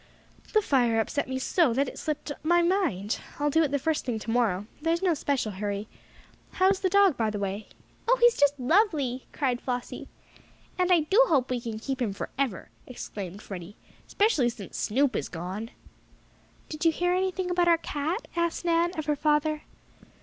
"The 0.53 0.63
fire 0.63 0.99
upset 0.99 1.27
me 1.29 1.37
so 1.37 1.73
that 1.73 1.87
it 1.87 1.99
slipped 1.99 2.31
my 2.41 2.63
mind. 2.63 3.19
I'll 3.39 3.51
do 3.51 3.61
it 3.61 3.69
the 3.69 3.77
first 3.77 4.03
thing 4.03 4.17
tomorrow. 4.17 4.65
There 4.81 4.93
is 4.93 5.03
no 5.03 5.13
special 5.13 5.51
hurry. 5.51 5.87
How 6.53 6.69
is 6.69 6.79
the 6.79 6.89
dog, 6.89 7.15
by 7.17 7.29
the 7.29 7.37
way?" 7.37 7.67
"Oh, 8.07 8.17
he's 8.19 8.35
just 8.35 8.59
lovely!" 8.59 9.27
cried 9.31 9.61
Flossie. 9.61 10.07
"And 10.75 10.91
I 10.91 11.01
do 11.01 11.21
hope 11.27 11.51
we 11.51 11.61
can 11.61 11.77
keep 11.77 12.01
him 12.01 12.13
forever!" 12.13 12.69
exclaimed 12.87 13.43
Freddie. 13.43 13.77
"'Specially 14.07 14.49
since 14.49 14.75
Snoop 14.75 15.15
is 15.15 15.29
gone." 15.29 15.69
"Did 16.67 16.83
you 16.83 16.91
hear 16.91 17.13
anything 17.13 17.51
about 17.51 17.67
our 17.67 17.77
cat?" 17.77 18.27
asked 18.35 18.65
Nan, 18.65 18.93
of 18.97 19.05
her 19.05 19.15
father. 19.15 19.65